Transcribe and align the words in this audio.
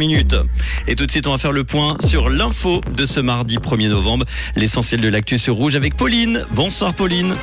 minutes. 0.00 0.36
Et 0.86 0.94
tout 0.94 1.06
de 1.06 1.10
suite, 1.10 1.26
on 1.26 1.32
va 1.32 1.38
faire 1.38 1.50
le 1.50 1.64
point 1.64 1.96
sur 2.06 2.28
l'info 2.28 2.80
de 2.96 3.04
ce 3.04 3.18
mardi 3.18 3.56
1er 3.56 3.88
novembre. 3.88 4.26
L'essentiel 4.54 5.00
de 5.00 5.08
l'actu 5.08 5.38
sur 5.38 5.56
Rouge 5.56 5.74
avec 5.74 5.96
Pauline. 5.96 6.44
Bonsoir 6.52 6.94
Pauline. 6.94 7.34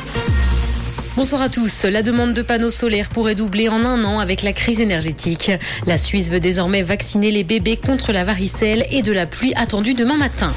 Bonsoir 1.17 1.41
à 1.41 1.49
tous. 1.49 1.83
La 1.83 2.01
demande 2.01 2.33
de 2.33 2.41
panneaux 2.41 2.71
solaires 2.71 3.09
pourrait 3.09 3.35
doubler 3.35 3.67
en 3.67 3.83
un 3.83 4.05
an 4.05 4.19
avec 4.19 4.41
la 4.41 4.53
crise 4.53 4.79
énergétique. 4.79 5.51
La 5.85 5.97
Suisse 5.97 6.31
veut 6.31 6.39
désormais 6.39 6.81
vacciner 6.81 7.29
les 7.29 7.43
bébés 7.43 7.75
contre 7.75 8.13
la 8.13 8.23
varicelle 8.23 8.85
et 8.89 9.01
de 9.01 9.11
la 9.11 9.25
pluie 9.25 9.53
attendue 9.57 9.93
demain 9.93 10.15
matin. 10.15 10.53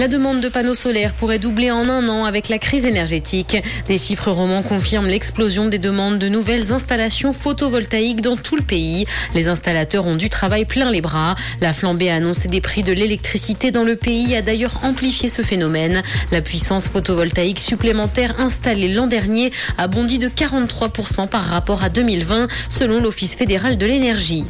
La 0.00 0.08
demande 0.08 0.40
de 0.40 0.48
panneaux 0.48 0.74
solaires 0.74 1.12
pourrait 1.12 1.38
doubler 1.38 1.70
en 1.70 1.86
un 1.90 2.08
an 2.08 2.24
avec 2.24 2.48
la 2.48 2.56
crise 2.56 2.86
énergétique. 2.86 3.62
Des 3.86 3.98
chiffres 3.98 4.30
romans 4.30 4.62
confirment 4.62 5.08
l'explosion 5.08 5.68
des 5.68 5.78
demandes 5.78 6.18
de 6.18 6.30
nouvelles 6.30 6.72
installations 6.72 7.34
photovoltaïques 7.34 8.22
dans 8.22 8.38
tout 8.38 8.56
le 8.56 8.62
pays. 8.62 9.04
Les 9.34 9.48
installateurs 9.48 10.06
ont 10.06 10.16
du 10.16 10.30
travail 10.30 10.64
plein 10.64 10.90
les 10.90 11.02
bras. 11.02 11.34
La 11.60 11.74
flambée 11.74 12.10
annoncée 12.10 12.48
des 12.48 12.62
prix 12.62 12.82
de 12.82 12.94
l'électricité 12.94 13.72
dans 13.72 13.84
le 13.84 13.94
pays 13.94 14.34
a 14.34 14.40
d'ailleurs 14.40 14.80
amplifié 14.84 15.28
ce 15.28 15.42
phénomène. 15.42 16.00
La 16.32 16.40
puissance 16.40 16.88
photovoltaïque 16.88 17.60
supplémentaire 17.60 18.40
installée 18.40 18.94
l'an 18.94 19.06
dernier 19.06 19.52
a 19.76 19.86
bondi 19.86 20.18
de 20.18 20.30
43% 20.30 21.28
par 21.28 21.44
rapport 21.44 21.84
à 21.84 21.90
2020 21.90 22.48
selon 22.70 23.02
l'Office 23.02 23.34
fédéral 23.34 23.76
de 23.76 23.84
l'énergie. 23.84 24.46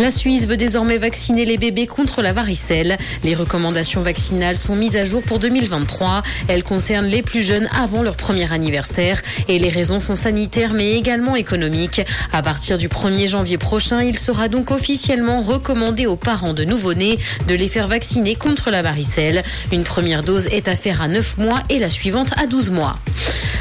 La 0.00 0.10
Suisse 0.10 0.46
veut 0.46 0.56
désormais 0.56 0.96
vacciner 0.96 1.44
les 1.44 1.58
bébés 1.58 1.86
contre 1.86 2.22
la 2.22 2.32
varicelle. 2.32 2.96
Les 3.22 3.34
recommandations 3.34 4.00
vaccinales 4.00 4.56
sont 4.56 4.69
mises 4.74 4.96
à 4.96 5.04
jour 5.04 5.22
pour 5.22 5.38
2023. 5.38 6.22
Elles 6.48 6.62
concernent 6.62 7.06
les 7.06 7.22
plus 7.22 7.42
jeunes 7.42 7.68
avant 7.78 8.02
leur 8.02 8.16
premier 8.16 8.52
anniversaire 8.52 9.22
et 9.48 9.58
les 9.58 9.68
raisons 9.68 10.00
sont 10.00 10.14
sanitaires 10.14 10.72
mais 10.72 10.92
également 10.92 11.36
économiques. 11.36 12.02
À 12.32 12.42
partir 12.42 12.78
du 12.78 12.88
1er 12.88 13.28
janvier 13.28 13.58
prochain, 13.58 14.02
il 14.02 14.18
sera 14.18 14.48
donc 14.48 14.70
officiellement 14.70 15.42
recommandé 15.42 16.06
aux 16.06 16.16
parents 16.16 16.54
de 16.54 16.64
nouveau-nés 16.64 17.18
de 17.48 17.54
les 17.54 17.68
faire 17.68 17.88
vacciner 17.88 18.34
contre 18.34 18.70
la 18.70 18.82
varicelle. 18.82 19.42
Une 19.72 19.84
première 19.84 20.22
dose 20.22 20.46
est 20.48 20.68
à 20.68 20.76
faire 20.76 21.02
à 21.02 21.08
9 21.08 21.38
mois 21.38 21.62
et 21.68 21.78
la 21.78 21.90
suivante 21.90 22.32
à 22.36 22.46
12 22.46 22.70
mois. 22.70 22.96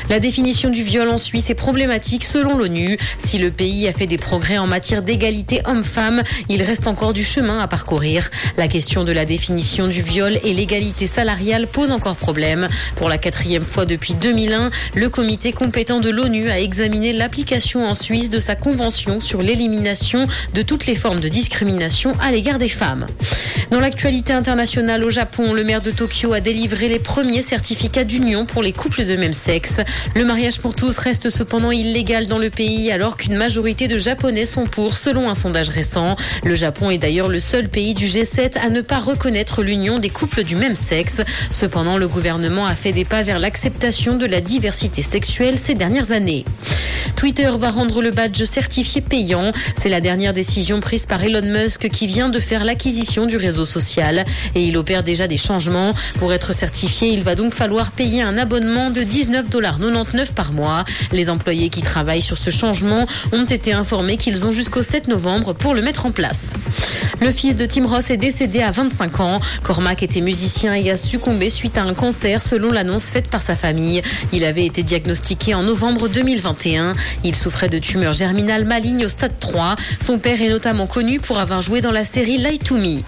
La 0.09 0.19
définition 0.19 0.71
du 0.71 0.81
viol 0.81 1.07
en 1.07 1.19
Suisse 1.19 1.52
est 1.52 1.55
problématique 1.55 2.23
selon 2.23 2.57
l'ONU. 2.57 2.97
Si 3.19 3.38
le 3.38 3.52
pays 3.52 3.88
a 3.88 3.93
fait 3.93 4.07
des 4.07 4.17
progrès 4.17 4.57
en 4.57 4.66
matière 4.66 5.03
d'égalité 5.03 5.61
homme-femme, 5.66 6.23
il 6.49 6.63
reste 6.63 6.88
encore 6.88 7.13
du 7.13 7.23
chemin 7.23 7.59
à 7.59 7.67
parcourir. 7.67 8.31
La 8.57 8.67
question 8.67 9.03
de 9.03 9.11
la 9.11 9.25
définition 9.25 9.88
du 9.88 10.01
viol 10.01 10.39
et 10.43 10.53
l'égalité 10.55 11.05
salariale 11.05 11.67
pose 11.67 11.91
encore 11.91 12.16
problème. 12.16 12.67
Pour 12.95 13.07
la 13.07 13.19
quatrième 13.19 13.63
fois 13.63 13.85
depuis 13.85 14.16
2001, 14.16 14.71
le 14.95 15.09
comité 15.09 15.51
compétent 15.51 15.99
de 15.99 16.09
l'ONU 16.09 16.49
a 16.49 16.59
examiné 16.59 17.13
l'application 17.13 17.85
en 17.85 17.94
Suisse 17.94 18.31
de 18.31 18.39
sa 18.39 18.55
convention 18.55 19.19
sur 19.19 19.44
l'élimination 19.44 20.25
de 20.55 20.63
toutes 20.63 20.88
les 20.88 20.95
formes 20.95 21.19
de 21.19 21.29
discrimination 21.29 22.13
à 22.19 22.31
l'égard 22.31 22.57
des 22.57 22.67
femmes. 22.67 23.05
Dans 23.69 23.79
l'actualité 23.79 24.33
internationale 24.33 25.03
au 25.03 25.11
Japon, 25.11 25.53
le 25.53 25.63
maire 25.63 25.83
de 25.83 25.91
Tokyo 25.91 26.33
a 26.33 26.39
délivré 26.39 26.89
les 26.89 26.97
premiers 26.97 27.44
certificats 27.44 28.03
d'union 28.03 28.47
pour 28.47 28.63
les 28.63 28.73
couples 28.73 29.05
de 29.05 29.16
même 29.16 29.33
sexe. 29.33 29.77
Le 30.16 30.25
mariage 30.25 30.59
pour 30.59 30.75
tous 30.75 30.97
reste 30.97 31.30
cependant 31.30 31.72
illégal 31.72 32.28
dans 32.28 32.38
le 32.38 32.50
pays 32.50 32.92
alors 32.92 33.17
qu'une 33.17 33.36
majorité 33.36 33.88
de 33.88 33.97
Japonais 33.97 34.45
sont 34.45 34.66
pour, 34.66 34.97
selon 34.97 35.30
un 35.30 35.33
sondage 35.33 35.69
récent. 35.69 36.16
Le 36.44 36.56
Japon 36.56 36.89
est 36.89 36.97
d'ailleurs 36.97 37.28
le 37.28 37.39
seul 37.39 37.69
pays 37.69 37.94
du 37.94 38.06
G7 38.06 38.58
à 38.59 38.69
ne 38.69 38.81
pas 38.81 39.00
reconnaître 39.00 39.64
l'union 39.64 40.00
des 40.00 40.09
couples 40.09 40.44
du 40.44 40.56
même 40.56 40.75
sexe. 40.75 41.22
Cependant, 41.52 41.97
le 41.97 42.08
gouvernement 42.08 42.66
a 42.66 42.75
fait 42.75 42.91
des 42.91 43.06
pas 43.06 43.22
vers 43.22 43.39
l'acceptation 43.39 44.16
de 44.16 44.25
la 44.25 44.41
diversité 44.41 45.02
sexuelle 45.02 45.58
ces 45.58 45.75
dernières 45.75 46.11
années. 46.11 46.45
Twitter 47.20 47.52
va 47.59 47.70
rendre 47.70 48.02
le 48.02 48.12
badge 48.12 48.45
certifié 48.45 49.02
payant. 49.02 49.52
C'est 49.75 49.89
la 49.89 50.00
dernière 50.00 50.31
décision 50.31 50.80
prise 50.80 51.06
par 51.06 51.22
Elon 51.22 51.42
Musk 51.42 51.89
qui 51.89 52.08
vient 52.08 52.30
de 52.30 52.39
faire 52.39 52.64
l'acquisition 52.64 53.25
du 53.25 53.36
réseau 53.36 53.66
social 53.66 54.23
et 54.56 54.64
il 54.64 54.78
opère 54.78 55.03
déjà 55.03 55.28
des 55.28 55.36
changements. 55.36 55.94
Pour 56.20 56.31
être 56.31 56.53
certifié, 56.53 57.09
il 57.09 57.22
va 57.22 57.36
donc 57.36 57.53
falloir 57.53 57.92
payer 57.92 58.22
un 58.22 58.38
abonnement 58.38 58.90
de 58.90 59.02
19,99$ 59.02 60.34
par 60.34 60.53
mois. 60.53 60.85
Les 61.12 61.29
employés 61.29 61.68
qui 61.68 61.81
travaillent 61.81 62.22
sur 62.22 62.38
ce 62.38 62.52
changement 62.52 63.06
ont 63.34 63.44
été 63.44 63.74
informés 63.74 64.16
qu'ils 64.16 64.46
ont 64.46 64.52
jusqu'au 64.52 64.81
7 64.81 65.09
novembre 65.09 65.52
pour 65.52 65.74
le 65.74 65.81
mettre 65.81 66.06
en 66.06 66.12
place. 66.12 66.53
Le 67.19 67.31
fils 67.31 67.58
de 67.58 67.66
Tim 67.66 67.85
Ross 67.85 68.12
est 68.12 68.18
décédé 68.18 68.62
à 68.62 68.72
25 68.72 69.19
ans. 69.19 69.41
Cormac 69.62 70.03
était 70.03 70.22
musicien 70.22 70.74
et 70.74 70.90
a 70.90 70.96
succombé 70.96 71.50
suite 71.50 71.78
à 71.78 71.84
un 71.84 71.94
cancer 71.94 72.41
selon 72.41 72.72
l'annonce 72.72 73.08
faite 73.08 73.28
par 73.28 73.41
sa 73.41 73.58
famille. 73.58 74.02
Il 74.31 74.46
avait 74.46 74.66
été 74.66 74.84
diagnostiqué 74.84 75.53
en 75.53 75.63
novembre 75.63 76.08
2021. 76.08 76.96
Il 77.24 77.36
souffrait 77.36 77.70
de 77.70 77.80
tumeurs 77.80 78.14
germinales 78.14 78.66
malignes 78.66 79.06
au 79.06 79.09
stade 79.09 79.40
3. 79.40 79.75
Son 80.06 80.20
père 80.20 80.42
est 80.42 80.50
notamment 80.50 80.88
connu 80.88 81.20
pour 81.20 81.40
avoir 81.40 81.62
joué 81.62 81.81
dans 81.81 81.92
la 81.92 82.03
série 82.03 82.38
Light 82.38 82.64
to 82.64 82.78
Me. 82.78 83.02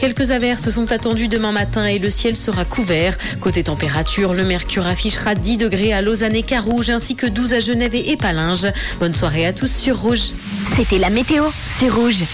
Quelques 0.00 0.30
averses 0.30 0.70
sont 0.70 0.92
attendues 0.92 1.28
demain 1.28 1.52
matin 1.52 1.84
et 1.84 1.98
le 1.98 2.08
ciel 2.08 2.34
sera 2.34 2.64
couvert. 2.64 3.18
Côté 3.38 3.64
température, 3.64 4.32
le 4.32 4.44
mercure 4.44 4.86
affichera 4.86 5.34
10 5.34 5.58
degrés 5.58 5.92
à 5.92 6.00
Lausanne 6.00 6.34
et 6.34 6.42
Carouge 6.42 6.88
ainsi 6.88 7.16
que 7.16 7.26
12 7.26 7.52
à 7.52 7.60
Genève 7.60 7.94
et 7.94 8.16
Palinges. 8.16 8.72
Bonne 8.98 9.14
soirée 9.14 9.44
à 9.44 9.52
tous 9.52 9.70
sur 9.70 10.00
Rouge. 10.00 10.30
C'était 10.74 10.96
la 10.96 11.10
météo, 11.10 11.44
c'est 11.76 11.90
Rouge. 11.90 12.24